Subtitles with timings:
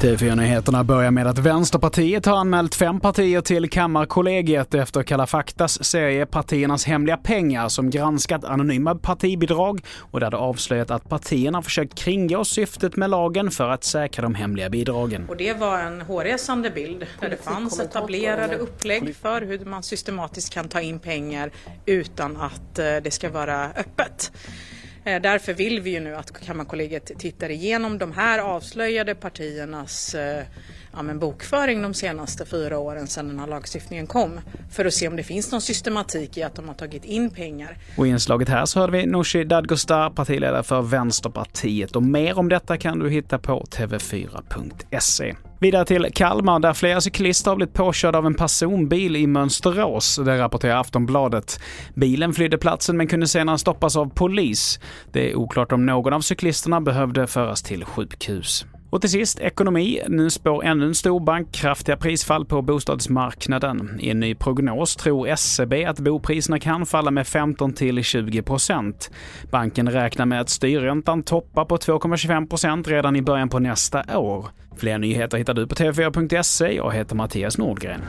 [0.00, 6.26] TV4-nyheterna börjar med att Vänsterpartiet har anmält fem partier till Kammarkollegiet efter Kalla faktas serie
[6.26, 12.44] Partiernas hemliga pengar som granskat anonyma partibidrag och där det avslöjat att partierna försökt kringgå
[12.44, 15.28] syftet med lagen för att säkra de hemliga bidragen.
[15.28, 20.54] Och det var en hårresande bild där det fanns etablerade upplägg för hur man systematiskt
[20.54, 21.50] kan ta in pengar
[21.86, 24.32] utan att eh, det ska vara öppet.
[25.06, 30.44] Eh, därför vill vi ju nu att Kammarkollegiet tittar igenom de här avslöjade partiernas eh,
[30.92, 34.40] ja, men bokföring de senaste fyra åren sedan den här lagstiftningen kom
[34.72, 37.78] för att se om det finns någon systematik i att de har tagit in pengar.
[37.96, 42.48] Och i inslaget här så hörde vi Nooshi Dadgostar, partiledare för Vänsterpartiet och mer om
[42.48, 45.34] detta kan du hitta på tv4.se.
[45.60, 50.16] Vidare till Kalmar där flera cyklister har blivit påkörda av en personbil i Mönsterås.
[50.24, 51.60] Det rapporterar Aftonbladet.
[51.94, 54.80] Bilen flydde platsen men kunde senare stoppas av polis.
[55.12, 58.66] Det är oklart om någon av cyklisterna behövde föras till sjukhus.
[58.96, 60.00] Och till sist ekonomi.
[60.08, 63.98] Nu spår ännu en stor bank kraftiga prisfall på bostadsmarknaden.
[64.00, 69.10] I en ny prognos tror SCB att bopriserna kan falla med 15 till 20 procent.
[69.50, 74.46] Banken räknar med att styrräntan toppar på 2,25 procent redan i början på nästa år.
[74.76, 76.76] Fler nyheter hittar du på tv4.se.
[76.76, 78.00] Jag heter Mattias Nordgren.